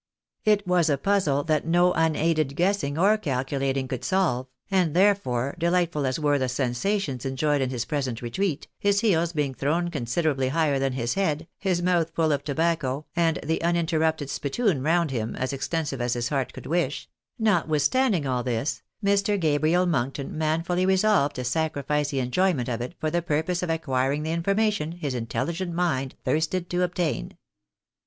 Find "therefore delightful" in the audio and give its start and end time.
4.95-6.07